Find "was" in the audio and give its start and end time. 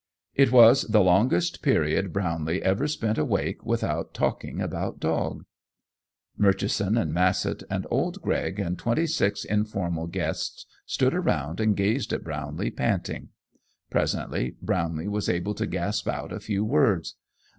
0.51-0.81, 15.07-15.29